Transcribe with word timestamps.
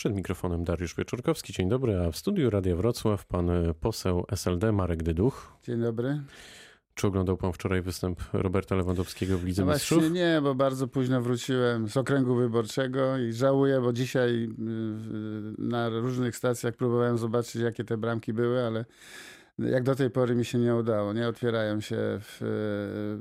Przed 0.00 0.14
mikrofonem 0.14 0.64
Dariusz 0.64 0.94
Wieczorkowski. 0.94 1.52
Dzień 1.52 1.68
dobry, 1.68 2.00
a 2.00 2.10
w 2.10 2.16
studiu 2.16 2.50
Radia 2.50 2.76
Wrocław 2.76 3.26
pan 3.26 3.50
poseł 3.80 4.24
SLD 4.30 4.72
Marek 4.72 5.02
Dyduch. 5.02 5.52
Dzień 5.62 5.80
dobry. 5.80 6.20
Czy 6.94 7.06
oglądał 7.06 7.36
pan 7.36 7.52
wczoraj 7.52 7.82
występ 7.82 8.20
Roberta 8.32 8.74
Lewandowskiego 8.74 9.38
w 9.38 9.44
Lidze 9.44 9.64
no 9.64 9.72
Mistrzów? 9.72 9.98
Właśnie 9.98 10.14
nie, 10.20 10.40
bo 10.42 10.54
bardzo 10.54 10.88
późno 10.88 11.20
wróciłem 11.20 11.88
z 11.88 11.96
okręgu 11.96 12.34
wyborczego 12.34 13.18
i 13.18 13.32
żałuję, 13.32 13.80
bo 13.80 13.92
dzisiaj 13.92 14.44
y, 14.44 14.48
na 15.58 15.88
różnych 15.88 16.36
stacjach 16.36 16.76
próbowałem 16.76 17.18
zobaczyć, 17.18 17.54
jakie 17.54 17.84
te 17.84 17.96
bramki 17.96 18.32
były, 18.32 18.66
ale 18.66 18.84
jak 19.58 19.82
do 19.82 19.94
tej 19.94 20.10
pory 20.10 20.34
mi 20.34 20.44
się 20.44 20.58
nie 20.58 20.74
udało. 20.74 21.12
Nie 21.12 21.28
otwierają 21.28 21.80
się 21.80 21.96
w, 22.20 22.42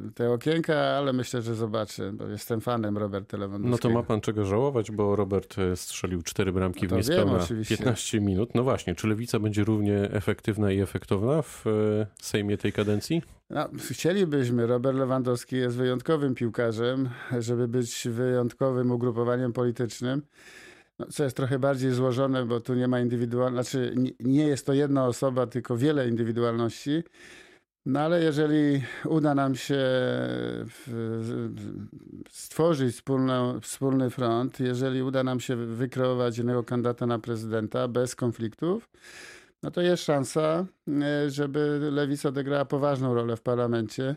e, 0.08 0.12
te 0.12 0.32
okienka, 0.32 0.76
ale 0.76 1.14
myślę, 1.14 1.42
że 1.42 1.56
zobaczę, 1.56 2.14
bo 2.14 2.28
jestem 2.28 2.62
fanem 2.62 2.98
Roberta 2.98 3.38
Lewandowskiego. 3.38 3.70
No 3.72 3.78
to 3.78 4.02
ma 4.02 4.08
pan 4.08 4.22
czego 4.22 4.46
żałować, 4.46 4.92
bo 4.92 5.16
Robert 5.16 5.60
e, 5.60 5.76
strzelił 5.76 6.22
cztery 6.22 6.52
bramki 6.52 6.88
no 6.88 6.96
w 6.96 6.98
niespełna 6.98 7.40
wiem, 7.50 7.64
15 7.66 8.22
minut. 8.22 8.56
No 8.56 8.64
właśnie, 8.64 8.96
czy 8.96 9.08
Lewica 9.08 9.40
będzie 9.40 9.64
równie 9.64 10.12
efektywna 10.12 10.72
i 10.72 10.80
efektowna 10.80 11.42
w 11.42 11.68
e, 11.68 12.08
Sejmie 12.22 12.58
tej 12.58 12.74
kadencji? 12.74 13.22
No, 13.50 13.70
chcielibyśmy. 13.90 14.68
Robert 14.68 14.98
Lewandowski 14.98 15.56
jest 15.56 15.78
wyjątkowym 15.78 16.36
piłkarzem, 16.36 17.10
żeby 17.40 17.68
być 17.68 18.08
wyjątkowym 18.12 18.92
ugrupowaniem 18.92 19.54
politycznym. 19.54 20.22
No, 21.00 21.06
co 21.06 21.24
jest 21.24 21.36
trochę 21.36 21.60
bardziej 21.60 21.92
złożone, 21.92 22.46
bo 22.46 22.60
tu 22.60 22.74
nie 22.74 22.88
ma 22.88 23.00
indywidualności, 23.00 23.78
znaczy 23.78 23.96
nie 24.20 24.48
jest 24.48 24.66
to 24.66 24.74
jedna 24.74 25.06
osoba, 25.06 25.48
tylko 25.48 25.78
wiele 25.78 26.08
indywidualności. 26.10 27.04
No 27.86 28.00
ale 28.00 28.24
jeżeli 28.24 28.84
uda 29.06 29.36
nam 29.36 29.56
się 29.56 29.84
stworzyć 32.30 32.96
wspólny, 32.96 33.34
wspólny 33.62 34.10
front, 34.10 34.60
jeżeli 34.60 35.02
uda 35.02 35.24
nam 35.24 35.40
się 35.40 35.56
wykreować 35.56 36.38
jednego 36.38 36.64
kandydata 36.64 37.06
na 37.06 37.20
prezydenta 37.20 37.88
bez 37.88 38.16
konfliktów, 38.16 38.90
no 39.64 39.72
to 39.72 39.82
jest 39.82 40.04
szansa, 40.04 40.66
e, 41.02 41.30
żeby 41.30 41.80
Lewica 41.92 42.30
odegrała 42.30 42.66
poważną 42.66 43.14
rolę 43.14 43.36
w 43.36 43.42
parlamencie. 43.42 44.16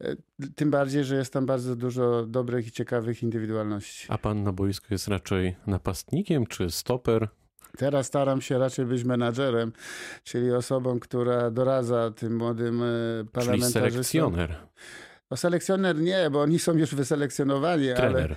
E, 0.00 0.16
tym 0.54 0.70
bardziej, 0.70 1.04
że 1.04 1.16
jest 1.16 1.32
tam 1.32 1.46
bardzo 1.46 1.76
dużo 1.76 2.26
dobrych 2.26 2.66
i 2.66 2.70
ciekawych 2.70 3.22
indywidualności. 3.22 4.06
A 4.10 4.18
pan 4.18 4.42
na 4.42 4.52
boisku 4.52 4.86
jest 4.90 5.08
raczej 5.08 5.56
napastnikiem 5.66 6.46
czy 6.46 6.70
stoper? 6.70 7.28
Teraz 7.76 8.06
staram 8.06 8.40
się 8.40 8.58
raczej 8.58 8.86
być 8.86 9.04
menadżerem, 9.04 9.72
czyli 10.24 10.52
osobą, 10.52 11.00
która 11.00 11.50
doradza 11.50 12.10
tym 12.10 12.36
młodym 12.36 12.82
e, 12.82 12.86
parlamentarzystom. 13.32 13.82
Czyli 13.82 13.92
selekcjoner. 13.92 14.56
No 15.30 15.36
selekcjoner 15.36 16.00
nie, 16.00 16.30
bo 16.30 16.40
oni 16.40 16.58
są 16.58 16.76
już 16.76 16.94
wyselekcjonowani, 16.94 17.86
Trener. 17.96 18.16
ale 18.16 18.36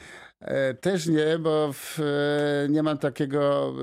też 0.81 1.07
nie, 1.07 1.39
bo 1.39 1.73
w, 1.73 1.99
nie 2.69 2.83
mam 2.83 2.97
takiego, 2.97 3.73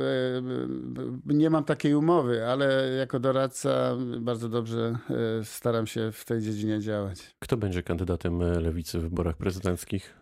nie 1.27 1.51
mam 1.51 1.65
takiej 1.65 1.95
umowy, 1.95 2.47
ale 2.47 2.89
jako 2.89 3.21
doradca 3.21 3.97
bardzo 4.21 4.49
dobrze 4.49 4.99
staram 5.45 5.87
się 5.87 6.13
w 6.13 6.25
tej 6.25 6.41
dziedzinie 6.41 6.81
działać. 6.81 7.35
Kto 7.39 7.57
będzie 7.57 7.83
kandydatem 7.83 8.39
lewicy 8.39 8.99
w 8.99 9.03
wyborach 9.03 9.37
prezydenckich? 9.37 10.15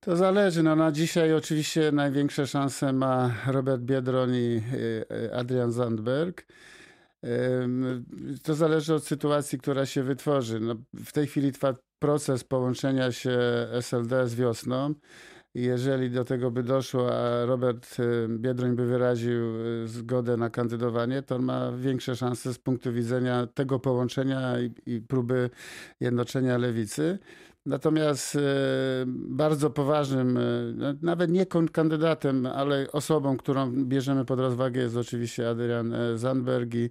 To 0.00 0.16
zależy. 0.16 0.62
No, 0.62 0.76
na 0.76 0.92
dzisiaj 0.92 1.34
oczywiście 1.34 1.92
największe 1.92 2.46
szanse 2.46 2.92
ma 2.92 3.34
Robert 3.46 3.82
Biedroń 3.82 4.34
i 4.34 4.62
Adrian 5.32 5.72
Zandberg. 5.72 6.46
To 8.42 8.54
zależy 8.54 8.94
od 8.94 9.04
sytuacji, 9.04 9.58
która 9.58 9.86
się 9.86 10.02
wytworzy. 10.02 10.60
No, 10.60 10.74
w 10.94 11.12
tej 11.12 11.26
chwili 11.26 11.52
trwa 11.52 11.74
proces 11.98 12.44
połączenia 12.44 13.12
się 13.12 13.38
SLD 13.72 14.28
z 14.28 14.34
wiosną. 14.34 14.94
Jeżeli 15.54 16.10
do 16.10 16.24
tego 16.24 16.50
by 16.50 16.62
doszło, 16.62 17.14
a 17.14 17.44
Robert 17.46 17.96
Biedroń 18.28 18.76
by 18.76 18.86
wyraził 18.86 19.40
zgodę 19.84 20.36
na 20.36 20.50
kandydowanie, 20.50 21.22
to 21.22 21.36
on 21.36 21.42
ma 21.42 21.72
większe 21.72 22.16
szanse 22.16 22.54
z 22.54 22.58
punktu 22.58 22.92
widzenia 22.92 23.46
tego 23.46 23.78
połączenia 23.78 24.60
i, 24.60 24.94
i 24.94 25.00
próby 25.00 25.50
jednoczenia 26.00 26.58
lewicy. 26.58 27.18
Natomiast 27.66 28.36
e, 28.36 28.40
bardzo 29.06 29.70
poważnym, 29.70 30.38
no, 30.74 30.94
nawet 31.02 31.30
nie 31.30 31.46
kandydatem, 31.72 32.46
ale 32.46 32.86
osobą, 32.92 33.36
którą 33.36 33.84
bierzemy 33.84 34.24
pod 34.24 34.40
rozwagę 34.40 34.80
jest 34.80 34.96
oczywiście 34.96 35.50
Adrian 35.50 35.94
Zandberg 36.14 36.74
i 36.74 36.90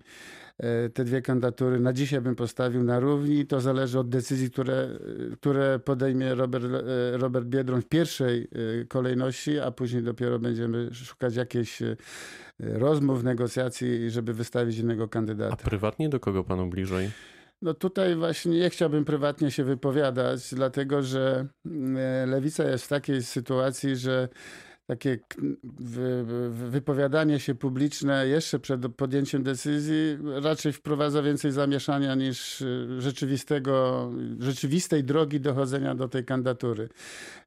te 0.94 1.04
dwie 1.06 1.22
kandydatury 1.22 1.80
na 1.80 1.94
dzisiaj 1.94 2.22
bym 2.22 2.36
postawił 2.36 2.84
na 2.84 3.00
równi. 3.00 3.46
To 3.46 3.62
zależy 3.62 4.00
od 4.00 4.10
decyzji, 4.10 4.52
które, 4.52 5.00
które 5.34 5.80
podejmie 5.80 6.36
Robert, 6.36 6.66
Robert 7.14 7.46
Biedroń 7.46 7.82
w 7.82 7.88
pierwszej 7.88 8.48
kolejności, 8.90 9.60
a 9.60 9.72
później 9.72 10.04
dopiero 10.04 10.40
będziemy 10.40 10.94
szukać 10.94 11.36
jakiejś 11.36 11.80
rozmów, 12.60 13.24
negocjacji, 13.24 14.12
żeby 14.12 14.34
wystawić 14.34 14.78
innego 14.78 15.08
kandydata. 15.08 15.54
A 15.54 15.70
prywatnie 15.70 16.10
do 16.10 16.20
kogo 16.20 16.44
panu 16.44 16.70
bliżej? 16.70 17.12
No 17.62 17.74
tutaj 17.74 18.16
właśnie 18.16 18.60
nie 18.60 18.70
chciałbym 18.70 19.06
prywatnie 19.06 19.52
się 19.52 19.64
wypowiadać, 19.64 20.54
dlatego 20.56 21.04
że 21.04 21.48
lewica 22.28 22.70
jest 22.70 22.86
w 22.86 22.88
takiej 22.88 23.24
sytuacji, 23.24 23.96
że 23.96 24.30
takie 24.88 25.20
wypowiadanie 26.50 27.40
się 27.40 27.56
publiczne 27.56 28.28
jeszcze 28.28 28.60
przed 28.60 28.96
podjęciem 28.96 29.44
decyzji 29.44 30.18
raczej 30.44 30.74
wprowadza 30.74 31.22
więcej 31.22 31.52
zamieszania 31.52 32.16
niż 32.16 32.62
y, 32.62 33.02
rzeczywistego, 33.02 34.10
rzeczywistej 34.40 35.04
drogi 35.04 35.40
dochodzenia 35.40 35.96
do 35.96 36.08
tej 36.08 36.26
kandydatury. 36.26 36.90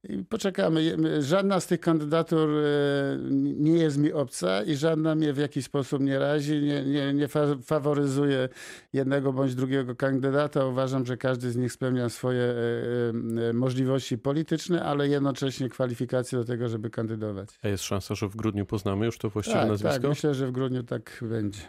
I 0.08 0.24
poczekamy. 0.24 0.96
Żadna 1.22 1.60
z 1.60 1.66
tych 1.66 1.80
kandydatur 1.80 2.50
y, 2.50 3.18
nie 3.56 3.78
jest 3.78 3.98
mi 3.98 4.12
obca 4.12 4.62
i 4.62 4.76
żadna 4.76 5.14
mnie 5.14 5.32
w 5.32 5.38
jakiś 5.38 5.64
sposób 5.64 6.02
nie 6.02 6.18
razi, 6.18 6.62
nie, 6.62 6.84
nie, 6.84 7.14
nie 7.14 7.28
faworyzuje 7.64 8.48
jednego 8.92 9.32
bądź 9.32 9.54
drugiego 9.54 9.96
kandydata. 9.96 10.66
Uważam, 10.66 11.06
że 11.06 11.16
każdy 11.16 11.50
z 11.50 11.56
nich 11.56 11.72
spełnia 11.72 12.08
swoje 12.08 12.54
y, 13.50 13.52
możliwości 13.52 14.18
polityczne, 14.18 14.84
ale 14.84 15.08
jednocześnie 15.08 15.68
kwalifikacje 15.68 16.38
do 16.38 16.44
tego, 16.44 16.68
żeby 16.68 16.90
kandydować. 16.90 17.29
A 17.62 17.68
jest 17.68 17.84
szansa, 17.84 18.14
że 18.14 18.28
w 18.28 18.36
grudniu 18.36 18.66
poznamy 18.66 19.06
już 19.06 19.18
to 19.18 19.30
właściwe 19.30 19.60
tak, 19.60 19.68
nazwisko? 19.68 19.92
Tak, 19.92 20.08
myślę, 20.08 20.34
że 20.34 20.46
w 20.46 20.52
grudniu 20.52 20.82
tak 20.82 21.24
będzie. 21.28 21.60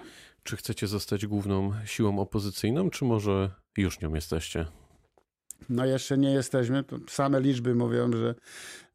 Czy 0.43 0.57
chcecie 0.57 0.87
zostać 0.87 1.25
główną 1.25 1.73
siłą 1.85 2.19
opozycyjną, 2.19 2.89
czy 2.89 3.05
może 3.05 3.51
już 3.77 3.99
nią 3.99 4.13
jesteście? 4.13 4.65
No 5.69 5.85
jeszcze 5.85 6.17
nie 6.17 6.31
jesteśmy. 6.31 6.83
Same 7.09 7.41
liczby 7.41 7.75
mówią, 7.75 8.11
że 8.11 8.35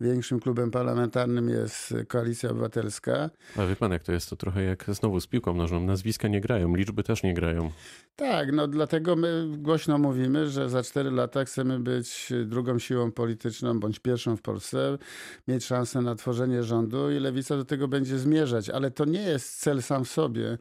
większym 0.01 0.41
klubem 0.41 0.71
parlamentarnym 0.71 1.49
jest 1.49 1.95
Koalicja 2.09 2.51
Obywatelska. 2.51 3.31
A 3.57 3.67
wie 3.67 3.77
pan, 3.77 3.93
jak 3.93 4.03
to 4.03 4.13
jest? 4.13 4.31
To 4.31 4.37
trochę 4.37 4.63
jak 4.63 4.85
znowu 4.89 5.21
z 5.21 5.27
piłką 5.27 5.55
nożną. 5.55 5.81
Nazwiska 5.81 6.29
nie 6.29 6.41
grają, 6.41 6.77
liczby 6.77 7.03
też 7.03 7.23
nie 7.23 7.35
grają. 7.35 7.71
Tak, 8.17 8.53
no 8.53 8.69
dlatego 8.69 9.17
my 9.17 9.47
głośno 9.59 9.99
mówimy, 9.99 10.49
że 10.49 10.71
za 10.71 10.83
cztery 10.83 11.11
lata 11.11 11.45
chcemy 11.45 11.81
być 11.81 12.33
drugą 12.45 12.79
siłą 12.79 13.13
polityczną, 13.13 13.81
bądź 13.81 13.99
pierwszą 13.99 14.37
w 14.37 14.43
Polsce, 14.43 14.99
mieć 15.49 15.65
szansę 15.65 16.03
na 16.03 16.15
tworzenie 16.15 16.63
rządu 16.63 17.11
i 17.11 17.19
Lewica 17.19 17.57
do 17.57 17.65
tego 17.65 17.89
będzie 17.89 18.19
zmierzać. 18.19 18.71
Ale 18.71 18.91
to 18.91 19.05
nie 19.05 19.23
jest 19.23 19.61
cel 19.61 19.83
sam 19.83 20.05
w 20.05 20.09
sobie, 20.09 20.59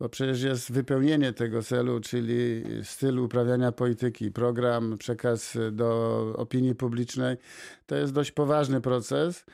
bo 0.00 0.08
przecież 0.08 0.42
jest 0.42 0.72
wypełnienie 0.72 1.32
tego 1.32 1.62
celu, 1.62 2.00
czyli 2.00 2.64
styl 2.82 3.18
uprawiania 3.18 3.72
polityki, 3.72 4.30
program, 4.30 4.98
przekaz 4.98 5.58
do 5.72 6.18
opinii 6.36 6.74
publicznej. 6.74 7.36
To 7.86 7.96
jest 7.96 8.12
dość 8.12 8.32
poważny 8.32 8.75
proces. 8.80 9.44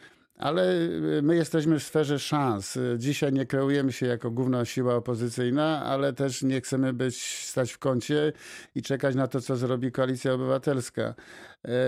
Ale 0.42 0.74
y, 1.18 1.22
my 1.22 1.36
jesteśmy 1.36 1.78
w 1.78 1.82
sferze 1.82 2.18
szans. 2.18 2.78
Dzisiaj 2.98 3.32
nie 3.32 3.46
kreujemy 3.46 3.92
się 3.92 4.06
jako 4.06 4.30
główna 4.30 4.64
siła 4.64 4.94
opozycyjna, 4.94 5.84
ale 5.84 6.12
też 6.12 6.42
nie 6.42 6.60
chcemy 6.60 6.92
być 6.92 7.22
stać 7.46 7.72
w 7.72 7.78
kącie 7.78 8.32
i 8.74 8.82
czekać 8.82 9.14
na 9.14 9.26
to, 9.26 9.40
co 9.40 9.56
zrobi 9.56 9.92
Koalicja 9.92 10.32
Obywatelska. 10.32 11.14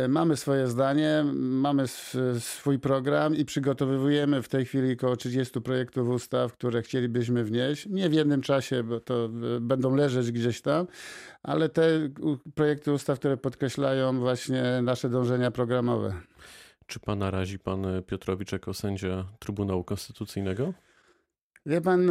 Y, 0.04 0.08
mamy 0.08 0.36
swoje 0.36 0.66
zdanie, 0.66 1.24
mamy 1.34 1.84
swój 2.38 2.78
program 2.78 3.36
i 3.36 3.44
przygotowujemy 3.44 4.42
w 4.42 4.48
tej 4.48 4.64
chwili 4.64 4.92
około 4.92 5.16
30 5.16 5.60
projektów 5.60 6.08
ustaw, 6.08 6.52
które 6.52 6.82
chcielibyśmy 6.82 7.44
wnieść. 7.44 7.86
Nie 7.86 8.08
w 8.08 8.12
jednym 8.12 8.40
czasie, 8.40 8.82
bo 8.82 9.00
to 9.00 9.24
y, 9.56 9.60
będą 9.60 9.94
leżeć 9.94 10.32
gdzieś 10.32 10.60
tam, 10.60 10.86
ale 11.42 11.68
te 11.68 11.82
projekty 12.54 12.92
ustaw, 12.92 13.18
które 13.18 13.36
podkreślają 13.36 14.18
właśnie 14.18 14.62
nasze 14.82 15.08
dążenia 15.08 15.50
programowe. 15.50 16.14
Czy 16.86 17.00
pana 17.00 17.30
razi 17.30 17.58
pan 17.58 17.86
Piotrowicz 18.06 18.52
jako 18.52 18.74
sędzia 18.74 19.24
Trybunału 19.38 19.84
Konstytucyjnego? 19.84 20.72
Wie 21.66 21.80
pan, 21.80 22.10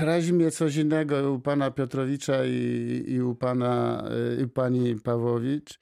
razi 0.00 0.32
mnie 0.32 0.50
coś 0.50 0.76
innego 0.76 1.32
u 1.32 1.40
pana 1.40 1.70
Piotrowicza 1.70 2.44
i, 2.44 3.04
i 3.08 3.22
u 3.22 3.34
pana, 3.34 4.04
i 4.44 4.48
pani 4.48 4.96
Pawłowicz. 5.00 5.78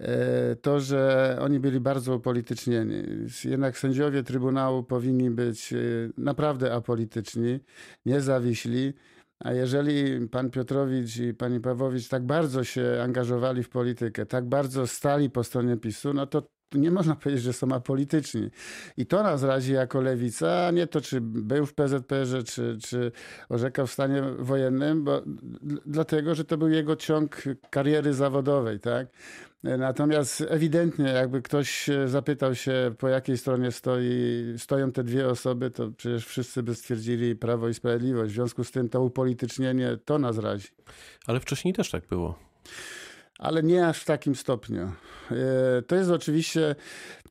E, 0.00 0.56
to, 0.56 0.80
że 0.80 1.36
oni 1.40 1.60
byli 1.60 1.80
bardzo 1.80 2.16
upolitycznieni. 2.16 3.02
Jednak 3.44 3.78
sędziowie 3.78 4.22
Trybunału 4.22 4.82
powinni 4.82 5.30
być 5.30 5.72
e, 5.72 5.76
naprawdę 6.18 6.74
apolityczni, 6.74 7.60
niezawiśli. 8.06 8.92
A 9.38 9.52
jeżeli 9.52 10.28
pan 10.28 10.50
Piotrowicz 10.50 11.16
i 11.16 11.34
pani 11.34 11.60
Pawłowicz 11.60 12.08
tak 12.08 12.26
bardzo 12.26 12.64
się 12.64 12.98
angażowali 13.02 13.62
w 13.62 13.68
politykę, 13.68 14.26
tak 14.26 14.48
bardzo 14.48 14.86
stali 14.86 15.30
po 15.30 15.44
stronie 15.44 15.76
PiSu, 15.76 16.12
no 16.14 16.26
to 16.26 16.42
nie 16.74 16.90
można 16.90 17.16
powiedzieć, 17.16 17.44
że 17.44 17.52
są 17.52 17.72
apolityczni. 17.72 18.50
I 18.96 19.06
to 19.06 19.22
nas 19.22 19.42
razi 19.42 19.72
jako 19.72 20.00
lewica, 20.00 20.66
a 20.66 20.70
nie 20.70 20.86
to, 20.86 21.00
czy 21.00 21.20
był 21.20 21.66
w 21.66 21.74
PZPR-ze, 21.74 22.42
czy, 22.42 22.78
czy 22.82 23.12
orzekał 23.48 23.86
w 23.86 23.92
stanie 23.92 24.22
wojennym, 24.38 25.04
bo 25.04 25.22
dlatego, 25.86 26.34
że 26.34 26.44
to 26.44 26.58
był 26.58 26.68
jego 26.68 26.96
ciąg 26.96 27.42
kariery 27.70 28.14
zawodowej, 28.14 28.80
tak? 28.80 29.06
Natomiast 29.62 30.44
ewidentnie, 30.48 31.04
jakby 31.04 31.42
ktoś 31.42 31.90
zapytał 32.06 32.54
się, 32.54 32.94
po 32.98 33.08
jakiej 33.08 33.38
stronie 33.38 33.72
stoi, 33.72 34.54
stoją 34.58 34.92
te 34.92 35.04
dwie 35.04 35.28
osoby, 35.28 35.70
to 35.70 35.90
przecież 35.90 36.26
wszyscy 36.26 36.62
by 36.62 36.74
stwierdzili 36.74 37.36
Prawo 37.36 37.68
i 37.68 37.74
Sprawiedliwość. 37.74 38.32
W 38.32 38.34
związku 38.34 38.64
z 38.64 38.70
tym 38.70 38.88
to 38.88 39.02
upolitycznienie 39.02 39.98
to 40.04 40.18
nas 40.18 40.38
razi. 40.38 40.68
Ale 41.26 41.40
wcześniej 41.40 41.74
też 41.74 41.90
tak 41.90 42.06
było 42.06 42.38
ale 43.38 43.62
nie 43.62 43.86
aż 43.86 44.00
w 44.00 44.04
takim 44.04 44.34
stopniu. 44.34 44.92
E, 45.30 45.82
to 45.86 45.96
jest 45.96 46.10
oczywiście 46.10 46.74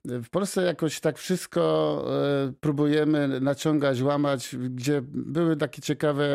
w 0.05 0.29
Polsce 0.29 0.63
jakoś 0.63 0.99
tak 0.99 1.17
wszystko 1.17 2.05
e, 2.47 2.53
próbujemy 2.59 3.39
naciągać, 3.41 4.01
łamać, 4.01 4.55
gdzie 4.69 5.01
były 5.07 5.55
takie 5.55 5.81
ciekawe, 5.81 6.25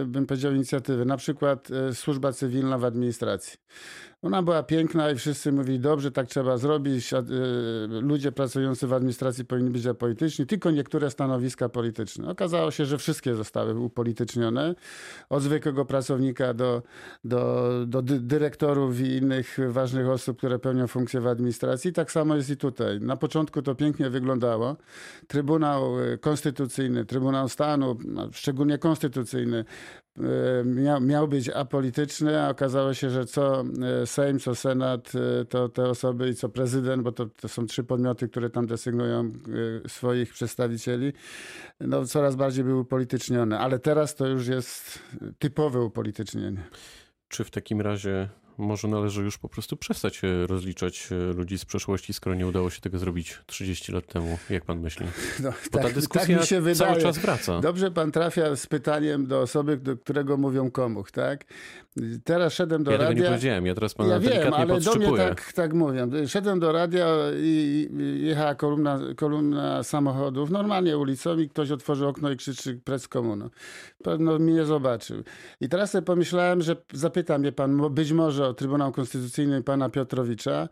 e, 0.00 0.04
bym 0.04 0.26
powiedział, 0.26 0.52
inicjatywy. 0.52 1.04
Na 1.04 1.16
przykład 1.16 1.68
służba 1.92 2.32
cywilna 2.32 2.78
w 2.78 2.84
administracji. 2.84 3.58
Ona 4.22 4.42
była 4.42 4.62
piękna 4.62 5.10
i 5.10 5.14
wszyscy 5.14 5.52
mówili, 5.52 5.80
dobrze, 5.80 6.10
tak 6.10 6.26
trzeba 6.26 6.58
zrobić. 6.58 7.12
E, 7.12 7.22
ludzie 7.86 8.32
pracujący 8.32 8.86
w 8.86 8.92
administracji 8.92 9.44
powinni 9.44 9.70
być 9.70 9.86
apolityczni, 9.86 10.46
tylko 10.46 10.70
niektóre 10.70 11.10
stanowiska 11.10 11.68
polityczne. 11.68 12.30
Okazało 12.30 12.70
się, 12.70 12.86
że 12.86 12.98
wszystkie 12.98 13.34
zostały 13.34 13.80
upolitycznione. 13.80 14.74
Od 15.28 15.42
zwykłego 15.42 15.84
pracownika 15.84 16.54
do, 16.54 16.82
do, 17.24 17.70
do 17.86 18.02
dyrektorów 18.02 19.00
i 19.00 19.06
innych 19.06 19.58
ważnych 19.68 20.08
osób, 20.08 20.38
które 20.38 20.58
pełnią 20.58 20.86
funkcje 20.86 21.20
w 21.20 21.26
administracji. 21.26 21.92
Tak 21.92 22.12
samo 22.12 22.36
jest 22.36 22.50
i 22.50 22.56
tutaj. 22.56 23.00
Na 23.00 23.16
początku 23.16 23.62
to 23.62 23.74
pięknie 23.74 24.10
wyglądało. 24.10 24.76
Trybunał 25.26 26.00
e, 26.00 26.18
Konstytucyjny, 26.18 27.04
Trybunał 27.04 27.48
Stanu, 27.48 27.98
szczególnie 28.32 28.78
konstytucyjny, 28.78 29.64
E, 30.20 31.00
miał, 31.00 31.28
być 31.28 31.48
apolityczny, 31.48 32.40
a 32.42 32.48
okazało 32.48 32.94
się, 32.94 33.10
że 33.10 33.26
co 33.26 33.64
e, 34.02 34.06
Sejm, 34.06 34.38
co 34.38 34.54
Senat, 34.54 35.12
e, 35.14 35.44
to 35.44 35.68
te 35.68 35.84
osoby 35.84 36.28
i 36.28 36.34
co 36.34 36.48
prezydent, 36.48 37.02
bo 37.02 37.12
to, 37.12 37.26
to 37.26 37.48
są 37.48 37.66
trzy 37.66 37.84
podmioty, 37.84 38.28
które 38.28 38.50
tam 38.50 38.66
desygnują 38.66 39.32
swoich 39.86 40.32
przedstawicieli, 40.32 41.12
no 41.80 42.04
coraz 42.06 42.36
bardziej 42.36 42.64
były 42.64 42.80
upolitycznione. 42.80 43.58
Ale 43.58 43.78
teraz 43.78 44.14
to 44.14 44.26
już 44.26 44.46
jest 44.46 44.98
typowe 45.38 45.80
upolitycznienie. 45.80 46.62
Czy 47.28 47.44
w 47.44 47.50
takim 47.50 47.80
razie 47.80 48.28
może 48.60 48.88
należy 48.88 49.22
już 49.22 49.38
po 49.38 49.48
prostu 49.48 49.76
przestać 49.76 50.20
rozliczać 50.46 51.08
e, 51.12 51.32
ludzi 51.32 51.58
z 51.58 51.64
przeszłości, 51.64 52.12
skoro 52.12 52.36
nie 52.36 52.46
udało 52.46 52.70
się 52.70 52.80
tego 52.80 52.98
zrobić 52.98 53.38
30 53.46 53.92
lat 53.92 54.06
temu, 54.06 54.38
jak 54.50 54.64
pan 54.64 54.80
myśli? 54.80 55.06
No, 55.42 55.52
Bo 55.72 55.78
tak, 55.78 55.88
ta 55.88 55.94
dyskusja 55.94 56.26
tak 56.26 56.40
mi 56.40 56.46
się 56.46 56.60
wydaje. 56.60 56.90
cały 56.90 57.02
czas 57.02 57.18
wraca. 57.18 57.60
Dobrze 57.60 57.90
pan 57.90 58.12
trafia 58.12 58.56
z 58.56 58.66
pytaniem 58.66 59.26
do 59.26 59.40
osoby, 59.40 59.76
do 59.76 59.96
którego 59.96 60.36
mówią 60.36 60.70
komuch, 60.70 61.10
tak? 61.10 61.44
Teraz 62.24 62.52
szedłem 62.52 62.84
do 62.84 62.90
ja 62.90 62.96
radia. 62.96 63.12
Ja 63.12 63.22
nie 63.22 63.28
powiedziałem, 63.28 63.66
ja 63.66 63.74
teraz 63.74 63.94
pana 63.94 64.12
ja 64.12 64.20
wiem, 64.20 64.54
ale 64.54 64.80
do 64.80 64.94
mnie 64.94 65.16
tak, 65.16 65.52
tak 65.52 65.72
mówią. 65.74 66.10
Szedłem 66.26 66.60
do 66.60 66.72
radia 66.72 67.06
i 67.36 67.88
jechała 68.20 68.54
kolumna, 68.54 69.00
kolumna 69.16 69.82
samochodów, 69.82 70.50
normalnie 70.50 70.98
ulicą 70.98 71.38
i 71.38 71.48
ktoś 71.48 71.70
otworzył 71.70 72.08
okno 72.08 72.30
i 72.30 72.36
krzyczy 72.36 72.80
prec 72.84 73.08
komuno. 73.08 73.50
Pewno 74.02 74.38
mnie 74.38 74.64
zobaczył. 74.64 75.22
I 75.60 75.68
teraz 75.68 75.90
sobie 75.90 76.02
pomyślałem, 76.02 76.62
że 76.62 76.76
zapyta 76.92 77.38
mnie 77.38 77.52
pan, 77.52 77.94
być 77.94 78.12
może 78.12 78.48
Trybunał 78.54 78.92
Konstytucyjny 78.92 79.62
pana 79.62 79.88
Piotrowicza. 79.88 80.68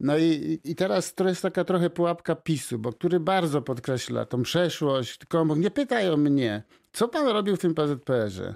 No 0.00 0.18
i, 0.18 0.60
i 0.64 0.74
teraz 0.74 1.14
to 1.14 1.28
jest 1.28 1.42
taka 1.42 1.64
trochę 1.64 1.90
pułapka 1.90 2.34
PiSu, 2.34 2.78
bo 2.78 2.92
który 2.92 3.20
bardzo 3.20 3.62
podkreśla 3.62 4.24
tą 4.24 4.42
przeszłość, 4.42 5.18
tylko 5.18 5.56
nie 5.56 5.70
pytają 5.70 6.16
mnie, 6.16 6.62
co 6.92 7.08
pan 7.08 7.28
robił 7.28 7.56
w 7.56 7.58
tym 7.58 7.74
PZPR-ze? 7.74 8.54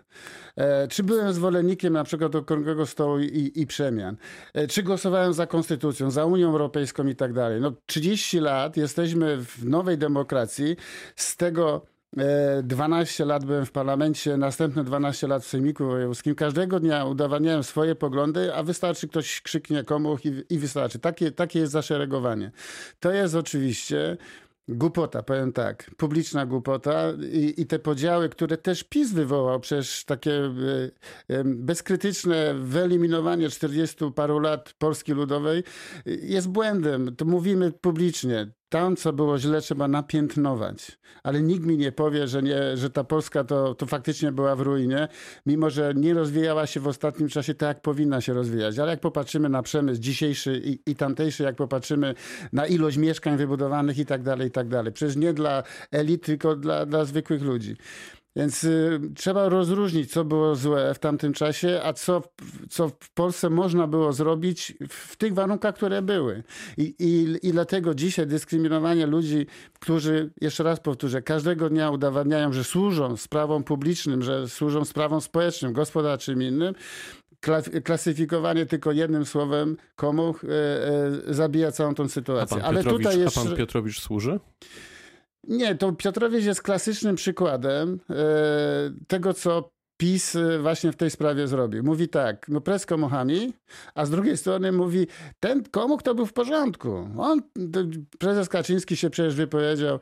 E, 0.56 0.88
czy 0.88 1.02
byłem 1.02 1.32
zwolennikiem 1.32 1.92
na 1.92 2.04
przykład 2.04 2.34
okrągłego 2.34 2.86
stołu 2.86 3.18
i, 3.18 3.52
i 3.54 3.66
przemian? 3.66 4.16
E, 4.54 4.66
czy 4.66 4.82
głosowałem 4.82 5.32
za 5.32 5.46
konstytucją, 5.46 6.10
za 6.10 6.24
Unią 6.24 6.48
Europejską 6.48 7.06
i 7.06 7.16
tak 7.16 7.32
dalej? 7.32 7.60
No 7.60 7.72
30 7.86 8.40
lat 8.40 8.76
jesteśmy 8.76 9.36
w 9.44 9.64
nowej 9.64 9.98
demokracji, 9.98 10.76
z 11.16 11.36
tego 11.36 11.93
12 12.62 13.24
e, 13.24 13.26
lat 13.26 13.44
byłem 13.44 13.66
w 13.66 13.72
parlamencie, 13.72 14.36
następne 14.36 14.84
12 14.84 15.26
lat 15.26 15.44
w 15.44 15.46
Sejmiku 15.46 15.86
Wojewódzkim. 15.86 16.34
Każdego 16.34 16.80
dnia 16.80 17.04
udowadniałem 17.04 17.62
swoje 17.62 17.94
poglądy, 17.94 18.54
a 18.54 18.62
wystarczy 18.62 19.08
ktoś 19.08 19.40
krzyknie 19.40 19.84
komuch 19.84 20.24
i, 20.24 20.32
i 20.50 20.58
wystarczy. 20.58 20.98
Takie, 20.98 21.32
takie 21.32 21.58
jest 21.58 21.72
zaszeregowanie. 21.72 22.50
To 23.00 23.10
jest 23.10 23.34
oczywiście 23.34 24.16
Głupota, 24.68 25.22
powiem 25.22 25.52
tak, 25.52 25.90
publiczna 25.96 26.46
głupota 26.46 27.12
i, 27.32 27.54
i, 27.56 27.66
te 27.66 27.78
podziały, 27.78 28.28
które 28.28 28.56
też 28.56 28.84
PiS 28.84 29.12
wywołał, 29.12 29.60
przecież 29.60 30.04
takie 30.04 30.32
e, 30.32 30.50
e, 31.28 31.44
bezkrytyczne 31.44 32.54
wyeliminowanie 32.54 33.50
40 33.50 33.96
paru 34.14 34.38
lat 34.38 34.74
Polski 34.78 35.12
Ludowej 35.12 35.62
jest 36.06 36.48
błędem. 36.48 37.16
To 37.16 37.24
mówimy 37.24 37.72
publicznie 37.72 38.52
tam, 38.74 38.96
co 38.96 39.12
było 39.12 39.38
źle, 39.38 39.60
trzeba 39.60 39.88
napiętnować. 39.88 40.98
Ale 41.22 41.42
nikt 41.42 41.66
mi 41.66 41.78
nie 41.78 41.92
powie, 41.92 42.28
że, 42.28 42.42
nie, 42.42 42.76
że 42.76 42.90
ta 42.90 43.04
Polska 43.04 43.44
to, 43.44 43.74
to 43.74 43.86
faktycznie 43.86 44.32
była 44.32 44.56
w 44.56 44.60
ruinie, 44.60 45.08
mimo 45.46 45.70
że 45.70 45.92
nie 45.96 46.14
rozwijała 46.14 46.66
się 46.66 46.80
w 46.80 46.88
ostatnim 46.88 47.28
czasie 47.28 47.54
tak, 47.54 47.68
jak 47.68 47.82
powinna 47.82 48.20
się 48.20 48.32
rozwijać. 48.32 48.78
Ale 48.78 48.90
jak 48.90 49.00
popatrzymy 49.00 49.48
na 49.48 49.62
przemysł 49.62 50.00
dzisiejszy 50.00 50.62
i, 50.64 50.90
i 50.90 50.96
tamtejszy, 50.96 51.42
jak 51.42 51.56
popatrzymy 51.56 52.14
na 52.52 52.66
ilość 52.66 52.96
mieszkań 52.96 53.36
wybudowanych 53.36 53.98
i 53.98 54.06
tak 54.06 54.22
dalej, 54.22 54.48
i 54.48 54.50
tak 54.50 54.68
dalej. 54.68 54.92
Przecież 54.92 55.16
nie 55.16 55.32
dla 55.32 55.62
elit, 55.90 56.24
tylko 56.24 56.56
dla, 56.56 56.86
dla 56.86 57.04
zwykłych 57.04 57.42
ludzi. 57.42 57.76
Więc 58.36 58.64
y, 58.64 59.00
trzeba 59.14 59.48
rozróżnić, 59.48 60.12
co 60.12 60.24
było 60.24 60.54
złe 60.56 60.94
w 60.94 60.98
tamtym 60.98 61.32
czasie, 61.32 61.80
a 61.84 61.92
co, 61.92 62.22
co 62.70 62.88
w 62.88 63.10
Polsce 63.14 63.50
można 63.50 63.86
było 63.86 64.12
zrobić 64.12 64.74
w 64.88 65.16
tych 65.16 65.34
warunkach, 65.34 65.74
które 65.74 66.02
były. 66.02 66.42
I, 66.76 66.94
i, 66.98 67.38
I 67.48 67.52
dlatego 67.52 67.94
dzisiaj 67.94 68.26
dyskryminowanie 68.26 69.06
ludzi, 69.06 69.46
którzy, 69.80 70.30
jeszcze 70.40 70.64
raz 70.64 70.80
powtórzę, 70.80 71.22
każdego 71.22 71.68
dnia 71.70 71.90
udowadniają, 71.90 72.52
że 72.52 72.64
służą 72.64 73.16
sprawom 73.16 73.64
publicznym, 73.64 74.22
że 74.22 74.48
służą 74.48 74.84
sprawom 74.84 75.20
społecznym, 75.20 75.72
gospodarczym 75.72 76.42
innym, 76.42 76.74
klasyfikowanie 77.84 78.66
tylko 78.66 78.92
jednym 78.92 79.26
słowem 79.26 79.76
komuch 79.96 80.44
e, 80.44 80.48
e, 81.28 81.34
zabija 81.34 81.72
całą 81.72 81.94
tą 81.94 82.08
sytuację. 82.08 82.64
Ale 82.64 82.84
tutaj 82.84 83.20
jeszcze... 83.20 83.40
A 83.40 83.44
pan 83.44 83.56
Piotrowicz 83.56 84.00
służy? 84.00 84.40
Nie, 85.48 85.74
to 85.74 85.92
Piotrowicz 85.92 86.44
jest 86.44 86.62
klasycznym 86.62 87.16
przykładem 87.16 88.00
e, 88.10 88.14
tego, 89.06 89.34
co 89.34 89.73
PiS 90.04 90.36
e, 90.36 90.58
właśnie 90.58 90.92
w 90.92 90.96
tej 90.96 91.10
sprawie 91.10 91.48
zrobił. 91.48 91.84
Mówi 91.84 92.08
tak, 92.08 92.48
no 92.48 92.60
pres 92.60 92.86
komuchami, 92.86 93.52
a 93.94 94.06
z 94.06 94.10
drugiej 94.10 94.36
strony 94.36 94.72
mówi, 94.72 95.06
ten 95.40 95.62
komuch 95.62 96.02
to 96.02 96.14
był 96.14 96.26
w 96.26 96.32
porządku. 96.32 97.08
On, 97.18 97.42
prezes 98.18 98.48
Kaczyński 98.48 98.96
się 98.96 99.10
przecież 99.10 99.34
wypowiedział 99.34 99.98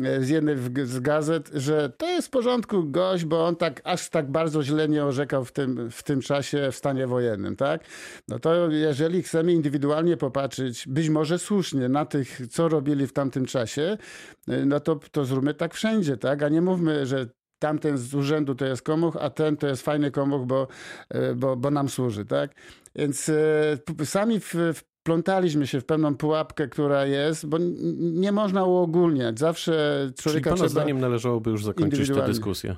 e, 0.00 0.22
z 0.22 0.28
jednej 0.28 0.56
z 0.84 1.00
gazet, 1.00 1.50
że 1.54 1.92
to 1.96 2.06
jest 2.06 2.28
w 2.28 2.30
porządku 2.30 2.84
gość, 2.84 3.24
bo 3.24 3.46
on 3.46 3.56
tak 3.56 3.80
aż 3.84 4.08
tak 4.08 4.30
bardzo 4.30 4.62
źle 4.62 4.88
nie 4.88 5.04
orzekał 5.04 5.44
w 5.44 5.52
tym, 5.52 5.90
w 5.90 6.02
tym 6.02 6.20
czasie 6.20 6.68
w 6.72 6.76
stanie 6.76 7.06
wojennym, 7.06 7.56
tak? 7.56 7.84
No 8.28 8.38
to 8.38 8.70
jeżeli 8.70 9.22
chcemy 9.22 9.52
indywidualnie 9.52 10.16
popatrzeć, 10.16 10.88
być 10.88 11.08
może 11.08 11.38
słusznie 11.38 11.88
na 11.88 12.04
tych, 12.04 12.40
co 12.50 12.68
robili 12.68 13.06
w 13.06 13.12
tamtym 13.12 13.46
czasie, 13.46 13.98
e, 14.48 14.64
no 14.66 14.80
to, 14.80 15.00
to 15.12 15.24
zróbmy 15.24 15.54
tak 15.54 15.74
wszędzie, 15.74 16.16
tak? 16.16 16.42
A 16.42 16.48
nie 16.48 16.62
mówmy, 16.62 17.06
że 17.06 17.26
tamten 17.58 17.98
z 17.98 18.14
urzędu 18.14 18.54
to 18.54 18.64
jest 18.64 18.82
komuch, 18.82 19.16
a 19.20 19.30
ten 19.30 19.56
to 19.56 19.66
jest 19.66 19.82
fajny 19.82 20.10
komuch, 20.10 20.46
bo, 20.46 20.68
e, 21.08 21.34
bo, 21.34 21.56
bo 21.56 21.70
nam 21.70 21.88
służy, 21.88 22.24
tak? 22.24 22.50
Więc 22.96 23.28
e, 23.28 24.04
sami 24.04 24.40
w, 24.40 24.54
wplątaliśmy 24.74 25.66
się 25.66 25.80
w 25.80 25.84
pewną 25.84 26.16
pułapkę, 26.16 26.68
która 26.68 27.06
jest, 27.06 27.46
bo 27.46 27.58
nie 27.98 28.32
można 28.32 28.64
uogólniać. 28.64 29.38
Zawsze 29.38 29.72
człowieka 30.16 30.30
Czyli 30.30 30.44
pana 30.44 30.56
trzeba 30.56 30.68
zdaniem 30.68 31.00
należałoby 31.00 31.50
już 31.50 31.64
zakończyć 31.64 32.08
tę 32.08 32.26
dyskusję 32.26 32.76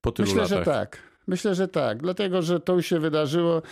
po 0.00 0.12
tylu 0.12 0.28
Myślę, 0.28 0.42
latach. 0.42 0.58
że 0.58 0.64
tak. 0.64 1.11
Myślę, 1.26 1.54
że 1.54 1.68
tak, 1.68 2.02
dlatego 2.02 2.42
że 2.42 2.60
to 2.60 2.74
już 2.74 2.86
się 2.86 2.98
wydarzyło. 2.98 3.62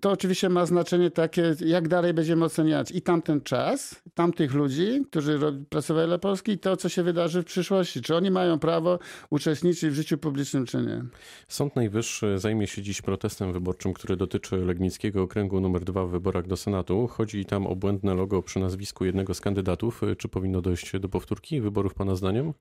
To 0.00 0.10
oczywiście 0.10 0.48
ma 0.48 0.66
znaczenie 0.66 1.10
takie, 1.10 1.54
jak 1.66 1.88
dalej 1.88 2.14
będziemy 2.14 2.44
oceniać 2.44 2.90
i 2.90 3.02
tamten 3.02 3.40
czas, 3.40 4.02
tamtych 4.14 4.54
ludzi, 4.54 5.02
którzy 5.10 5.38
pracowali 5.68 6.08
dla 6.08 6.18
Polski, 6.18 6.52
i 6.52 6.58
to, 6.58 6.76
co 6.76 6.88
się 6.88 7.02
wydarzy 7.02 7.42
w 7.42 7.44
przyszłości. 7.44 8.02
Czy 8.02 8.16
oni 8.16 8.30
mają 8.30 8.58
prawo 8.58 8.98
uczestniczyć 9.30 9.90
w 9.90 9.94
życiu 9.94 10.18
publicznym, 10.18 10.66
czy 10.66 10.76
nie. 10.76 11.04
Sąd 11.48 11.76
Najwyższy 11.76 12.38
zajmie 12.38 12.66
się 12.66 12.82
dziś 12.82 13.02
protestem 13.02 13.52
wyborczym, 13.52 13.92
który 13.92 14.16
dotyczy 14.16 14.56
Legnickiego 14.56 15.22
Okręgu 15.22 15.58
nr 15.58 15.84
2 15.84 16.06
w 16.06 16.10
wyborach 16.10 16.46
do 16.46 16.56
Senatu. 16.56 17.06
Chodzi 17.06 17.44
tam 17.44 17.66
o 17.66 17.76
błędne 17.76 18.14
logo 18.14 18.42
przy 18.42 18.58
nazwisku 18.58 19.04
jednego 19.04 19.34
z 19.34 19.40
kandydatów. 19.40 20.00
Czy 20.18 20.28
powinno 20.28 20.60
dojść 20.60 20.98
do 20.98 21.08
powtórki 21.08 21.60
wyborów, 21.60 21.94
Pana 21.94 22.14
zdaniem? 22.16 22.52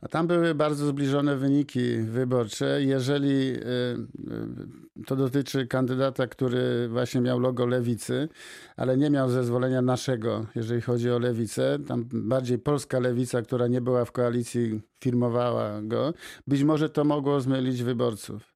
A 0.00 0.08
tam 0.08 0.26
były 0.26 0.54
bardzo 0.54 0.86
zbliżone 0.86 1.36
wyniki 1.36 1.96
wyborcze. 1.96 2.82
Jeżeli 2.82 3.09
jeżeli 3.10 3.50
y, 3.50 3.60
y, 5.00 5.06
to 5.06 5.16
dotyczy 5.16 5.66
kandydata, 5.66 6.26
który 6.26 6.88
właśnie 6.88 7.20
miał 7.20 7.40
logo 7.40 7.66
lewicy, 7.66 8.28
ale 8.76 8.96
nie 8.96 9.10
miał 9.10 9.30
zezwolenia 9.30 9.82
naszego, 9.82 10.46
jeżeli 10.54 10.80
chodzi 10.80 11.10
o 11.10 11.18
lewicę, 11.18 11.78
tam 11.88 12.04
bardziej 12.12 12.58
polska 12.58 13.00
lewica, 13.00 13.42
która 13.42 13.66
nie 13.66 13.80
była 13.80 14.04
w 14.04 14.12
koalicji, 14.12 14.80
firmowała 15.00 15.82
go, 15.82 16.14
być 16.46 16.62
może 16.62 16.88
to 16.88 17.04
mogło 17.04 17.40
zmylić 17.40 17.82
wyborców. 17.82 18.54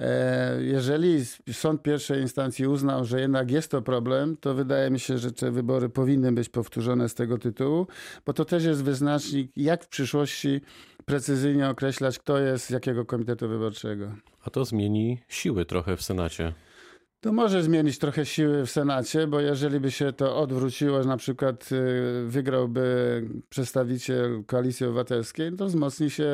E, 0.00 0.62
jeżeli 0.62 1.24
sąd 1.52 1.82
pierwszej 1.82 2.22
instancji 2.22 2.66
uznał, 2.66 3.04
że 3.04 3.20
jednak 3.20 3.50
jest 3.50 3.70
to 3.70 3.82
problem, 3.82 4.36
to 4.40 4.54
wydaje 4.54 4.90
mi 4.90 5.00
się, 5.00 5.18
że 5.18 5.32
te 5.32 5.50
wybory 5.50 5.88
powinny 5.88 6.32
być 6.32 6.48
powtórzone 6.48 7.08
z 7.08 7.14
tego 7.14 7.38
tytułu, 7.38 7.86
bo 8.26 8.32
to 8.32 8.44
też 8.44 8.64
jest 8.64 8.82
wyznacznik, 8.84 9.52
jak 9.56 9.84
w 9.84 9.88
przyszłości 9.88 10.60
precyzyjnie 11.08 11.68
określać, 11.68 12.18
kto 12.18 12.38
jest 12.38 12.66
z 12.66 12.70
jakiego 12.70 13.04
komitetu 13.04 13.48
wyborczego. 13.48 14.12
A 14.44 14.50
to 14.50 14.64
zmieni 14.64 15.18
siły 15.28 15.64
trochę 15.64 15.96
w 15.96 16.02
Senacie. 16.02 16.52
To 17.20 17.32
może 17.32 17.62
zmienić 17.62 17.98
trochę 17.98 18.26
siły 18.26 18.66
w 18.66 18.70
Senacie, 18.70 19.26
bo 19.26 19.40
jeżeli 19.40 19.80
by 19.80 19.90
się 19.90 20.12
to 20.12 20.36
odwróciło, 20.36 21.02
że 21.02 21.08
na 21.08 21.16
przykład 21.16 21.72
y, 21.72 22.26
wygrałby 22.26 22.82
przedstawiciel 23.48 24.44
Koalicji 24.46 24.86
Obywatelskiej, 24.86 25.52
to 25.56 25.66
wzmocni 25.66 26.10
się 26.10 26.24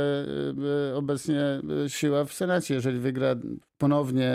y, 0.93 0.97
obecnie 0.97 1.61
y, 1.87 1.91
siła 1.91 2.25
w 2.25 2.33
Senacie. 2.33 2.75
Jeżeli 2.75 2.99
wygra 2.99 3.37
ponownie 3.79 4.33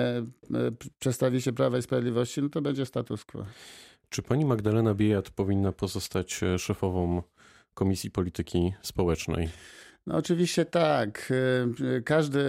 przedstawiciel 1.00 1.54
Prawa 1.54 1.78
i 1.78 1.82
Sprawiedliwości, 1.82 2.42
no 2.42 2.50
to 2.50 2.62
będzie 2.62 2.86
status 2.86 3.26
quo. 3.26 3.46
Czy 4.10 4.22
pani 4.22 4.46
Magdalena 4.46 4.96
Biejat 4.96 5.30
powinna 5.30 5.72
pozostać 5.72 6.44
e, 6.44 6.60
szefową 6.60 7.24
Komisji 7.74 8.12
Polityki 8.12 8.74
Społecznej? 8.82 9.50
No 10.10 10.18
oczywiście 10.18 10.66
tak. 10.66 11.34
Każde 12.06 12.40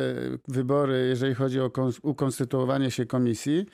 wybory, 0.49 1.07
jeżeli 1.09 1.35
chodzi 1.35 1.61
o 1.61 1.71
ukonstytuowanie 2.02 2.90
się 2.90 3.07
komisji, 3.07 3.67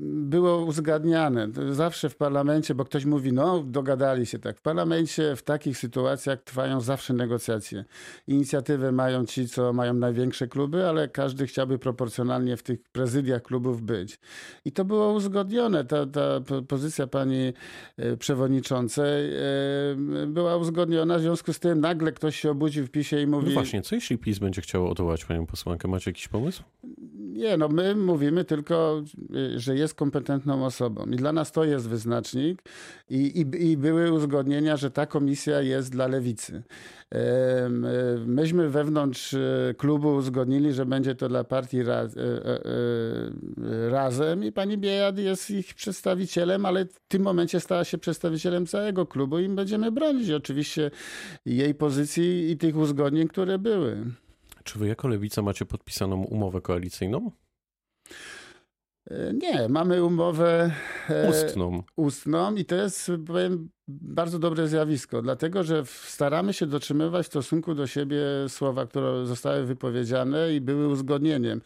było 0.00 0.64
uzgadniane. 0.64 1.48
Zawsze 1.70 2.08
w 2.08 2.16
parlamencie, 2.16 2.74
bo 2.74 2.84
ktoś 2.84 3.04
mówi, 3.04 3.32
no 3.32 3.62
dogadali 3.66 4.26
się 4.26 4.38
tak. 4.38 4.58
W 4.58 4.62
parlamencie 4.62 5.36
w 5.36 5.42
takich 5.42 5.78
sytuacjach 5.78 6.42
trwają 6.42 6.80
zawsze 6.80 7.14
negocjacje. 7.14 7.84
Inicjatywę 8.26 8.92
mają 8.92 9.26
ci, 9.26 9.48
co 9.48 9.72
mają 9.72 9.94
największe 9.94 10.48
kluby, 10.48 10.88
ale 10.88 11.08
każdy 11.08 11.46
chciałby 11.46 11.78
proporcjonalnie 11.78 12.56
w 12.56 12.62
tych 12.62 12.82
prezydiach 12.92 13.42
klubów 13.42 13.82
być. 13.82 14.18
I 14.64 14.72
to 14.72 14.84
było 14.84 15.12
uzgodnione. 15.12 15.84
Ta, 15.84 16.06
ta 16.06 16.40
pozycja 16.68 17.06
pani 17.06 17.52
e, 17.96 18.16
przewodniczącej 18.16 19.34
e, 19.34 20.26
była 20.26 20.56
uzgodniona. 20.56 21.18
W 21.18 21.20
związku 21.20 21.52
z 21.52 21.58
tym 21.58 21.80
nagle 21.80 22.12
ktoś 22.12 22.40
się 22.40 22.50
obudził 22.50 22.86
w 22.86 22.90
PiSie 22.90 23.22
i 23.22 23.26
mówi... 23.26 23.46
No 23.46 23.52
właśnie, 23.52 23.82
co 23.82 23.94
jeśli 23.94 24.18
PiS 24.18 24.38
będzie 24.38 24.62
chciał 24.62 24.90
odwołać 24.90 25.24
panią 25.24 25.46
posłankę? 25.46 25.88
Macie 25.88 26.10
jakiś 26.10 26.28
pomysł? 26.28 26.62
Nie, 27.28 27.56
no 27.56 27.68
my 27.68 27.94
mówimy 27.94 28.44
tylko, 28.44 29.02
y, 29.36 29.60
że 29.60 29.76
jest 29.76 29.94
kompetentną 29.94 30.64
osobą 30.64 31.06
i 31.06 31.16
dla 31.16 31.32
nas 31.32 31.52
to 31.52 31.64
jest 31.64 31.88
wyznacznik 31.88 32.62
i, 33.10 33.16
i, 33.16 33.70
i 33.70 33.76
były 33.76 34.12
uzgodnienia, 34.12 34.76
że 34.76 34.90
ta 34.90 35.06
komisja 35.06 35.60
jest 35.60 35.92
dla 35.92 36.06
lewicy. 36.06 36.62
Y, 37.14 37.18
myśmy 38.26 38.70
wewnątrz 38.70 39.32
y, 39.32 39.74
klubu 39.78 40.14
uzgodnili, 40.14 40.72
że 40.72 40.86
będzie 40.86 41.14
to 41.14 41.28
dla 41.28 41.44
partii 41.44 41.82
raz, 41.82 42.14
razem 43.88 44.44
i 44.44 44.52
pani 44.52 44.78
Biejad 44.78 45.18
jest 45.18 45.50
ich 45.50 45.74
przedstawicielem, 45.74 46.66
ale 46.66 46.84
w 46.84 47.00
tym 47.08 47.22
momencie 47.22 47.60
stała 47.60 47.84
się 47.84 47.98
przedstawicielem 47.98 48.66
całego 48.66 49.06
klubu 49.06 49.38
i 49.38 49.48
będziemy 49.48 49.92
bronić 49.92 50.30
oczywiście 50.30 50.90
jej 51.46 51.74
pozycji 51.74 52.50
i 52.50 52.56
tych 52.56 52.76
uzgodnień, 52.76 53.28
które 53.28 53.58
były. 53.58 54.04
Czy 54.68 54.78
wy 54.78 54.88
jako 54.88 55.08
lewica 55.08 55.42
macie 55.42 55.66
podpisaną 55.66 56.24
umowę 56.24 56.60
koalicyjną? 56.60 57.30
E, 59.10 59.32
nie, 59.34 59.68
mamy 59.68 60.04
umowę 60.04 60.70
e, 61.08 61.30
ustną. 61.30 61.82
ustną 61.96 62.54
i 62.54 62.64
to 62.64 62.74
jest, 62.74 63.10
powiem, 63.26 63.68
bardzo 63.88 64.38
dobre 64.38 64.68
zjawisko, 64.68 65.22
dlatego 65.22 65.64
że 65.64 65.82
staramy 65.86 66.52
się 66.52 66.66
dotrzymywać 66.66 67.26
w 67.26 67.28
stosunku 67.28 67.74
do 67.74 67.86
siebie 67.86 68.20
słowa, 68.48 68.86
które 68.86 69.26
zostały 69.26 69.64
wypowiedziane 69.64 70.54
i 70.54 70.60
były 70.60 70.88
uzgodnieniem. 70.88 71.60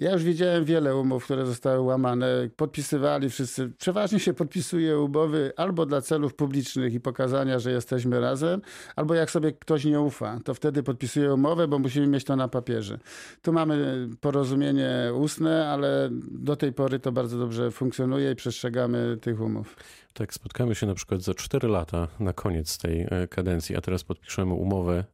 Ja 0.00 0.12
już 0.12 0.24
widziałem 0.24 0.64
wiele 0.64 0.96
umów, 0.96 1.24
które 1.24 1.46
zostały 1.46 1.80
łamane. 1.80 2.48
Podpisywali 2.56 3.30
wszyscy. 3.30 3.72
Przeważnie 3.78 4.20
się 4.20 4.34
podpisuje 4.34 4.98
umowy 4.98 5.52
albo 5.56 5.86
dla 5.86 6.00
celów 6.00 6.34
publicznych 6.34 6.94
i 6.94 7.00
pokazania, 7.00 7.58
że 7.58 7.70
jesteśmy 7.70 8.20
razem, 8.20 8.60
albo 8.96 9.14
jak 9.14 9.30
sobie 9.30 9.52
ktoś 9.52 9.84
nie 9.84 10.00
ufa, 10.00 10.38
to 10.44 10.54
wtedy 10.54 10.82
podpisuje 10.82 11.34
umowę, 11.34 11.68
bo 11.68 11.78
musimy 11.78 12.06
mieć 12.06 12.24
to 12.24 12.36
na 12.36 12.48
papierze. 12.48 12.98
Tu 13.42 13.52
mamy 13.52 14.08
porozumienie 14.20 15.12
ustne, 15.14 15.68
ale 15.68 16.08
do 16.30 16.56
tej 16.56 16.72
pory 16.72 16.98
to 16.98 17.12
bardzo 17.12 17.38
dobrze 17.38 17.70
funkcjonuje 17.70 18.32
i 18.32 18.36
przestrzegamy 18.36 19.18
tych 19.20 19.40
umów. 19.40 19.76
Tak, 20.14 20.34
spotkamy 20.34 20.74
się 20.74 20.86
na 20.86 20.94
przykład 20.94 21.22
za 21.22 21.34
4 21.34 21.68
lata 21.68 22.08
na 22.20 22.32
koniec 22.32 22.78
tej 22.78 23.06
e, 23.10 23.28
kadencji, 23.28 23.76
a 23.76 23.80
teraz 23.80 24.04
podpiszemy 24.04 24.54
umowę 24.54 25.04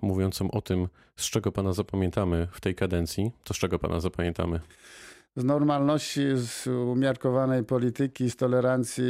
mówiącą 0.00 0.50
o 0.50 0.62
tym, 0.62 0.88
z 1.16 1.30
czego 1.30 1.52
pana 1.52 1.72
zapamiętamy 1.72 2.48
w 2.52 2.60
tej 2.60 2.74
kadencji. 2.74 3.32
To 3.44 3.54
z 3.54 3.56
czego 3.56 3.78
pana 3.78 4.00
zapamiętamy? 4.00 4.60
z 5.38 5.44
normalności, 5.44 6.20
z 6.34 6.66
umiarkowanej 6.66 7.64
polityki, 7.64 8.30
z 8.30 8.36
tolerancji 8.36 9.04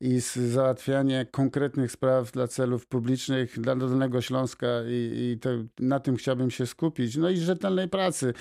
i 0.00 0.20
z 0.20 0.36
załatwiania 0.36 1.24
konkretnych 1.24 1.92
spraw 1.92 2.32
dla 2.32 2.48
celów 2.48 2.86
publicznych 2.86 3.60
dla 3.60 3.76
Dolnego 3.76 4.20
Śląska 4.20 4.66
i, 4.88 5.38
i 5.40 5.84
na 5.84 6.00
tym 6.00 6.16
chciałbym 6.16 6.50
się 6.50 6.66
skupić. 6.66 7.16
No 7.16 7.30
i 7.30 7.36
rzetelnej 7.36 7.88
pracy, 7.88 8.34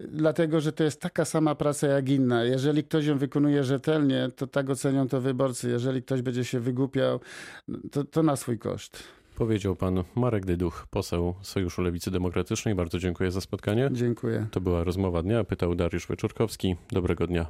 dlatego, 0.00 0.60
że 0.60 0.72
to 0.72 0.84
jest 0.84 1.00
taka 1.00 1.24
sama 1.24 1.54
praca 1.54 1.86
jak 1.86 2.08
inna. 2.08 2.44
Jeżeli 2.44 2.84
ktoś 2.84 3.06
ją 3.06 3.18
wykonuje 3.18 3.64
rzetelnie, 3.64 4.30
to 4.36 4.46
tak 4.46 4.70
ocenią 4.70 5.08
to 5.08 5.20
wyborcy. 5.20 5.70
Jeżeli 5.70 6.02
ktoś 6.02 6.22
będzie 6.22 6.44
się 6.44 6.60
wygłupiał, 6.60 7.20
to, 7.92 8.04
to 8.04 8.22
na 8.22 8.36
swój 8.36 8.58
koszt. 8.58 9.04
Powiedział 9.34 9.76
pan 9.76 10.04
Marek 10.14 10.46
Dyduch, 10.46 10.86
poseł 10.90 11.34
Sojuszu 11.42 11.82
Lewicy 11.82 12.10
Demokratycznej. 12.10 12.74
Bardzo 12.74 12.98
dziękuję 12.98 13.30
za 13.30 13.40
spotkanie. 13.40 13.88
Dziękuję. 13.92 14.46
To 14.50 14.60
była 14.60 14.84
rozmowa 14.84 15.22
dnia. 15.22 15.44
Pytał 15.44 15.74
Dariusz 15.74 16.06
Wyczorkowski. 16.06 16.76
Dobrego 16.92 17.26
dnia. 17.26 17.46